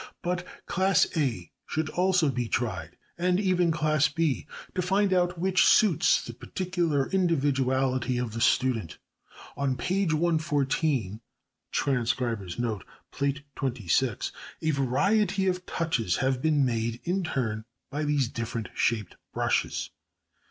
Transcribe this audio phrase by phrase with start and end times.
[0.23, 5.63] But Class A should also be tried, and even Class B, to find out which
[5.63, 8.97] suits the particular individuality of the student.
[9.55, 11.21] On page 114
[11.71, 14.31] [Transcribers Note: Plate XXVI]
[14.63, 19.91] a variety of touches have been made in turn by these different shaped brushes.